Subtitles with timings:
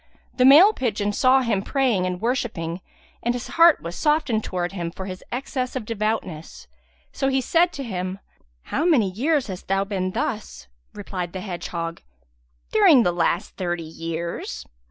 [0.33, 2.81] The male pigeon saw him praying and worshipping,
[3.21, 6.65] and his heart was softened towards him for his excess of devoutness;
[7.11, 8.17] so he said to him,
[8.73, 12.01] "How many years hast thou been thus?" Replied the hedgehog,
[12.71, 14.65] "During the last thirty years."